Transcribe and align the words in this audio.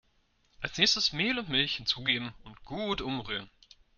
Als 0.61 0.79
nächstes 0.79 1.13
Mehl 1.13 1.37
und 1.37 1.49
Milch 1.49 1.75
hinzugeben 1.75 2.33
und 2.43 2.59
gut 2.65 3.01
umrühren. 3.01 3.51